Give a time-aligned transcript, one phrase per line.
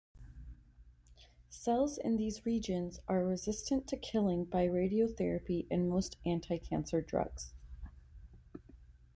[1.51, 7.53] Cells in these regions are resistant to killing by radiotherapy and most anticancer drugs.